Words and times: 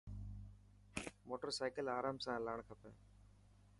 موٽر 1.27 1.49
سائڪل 1.57 1.85
آرام 1.99 2.17
سان 2.23 2.35
هلاڻ 2.39 2.57
کپي. 2.67 2.91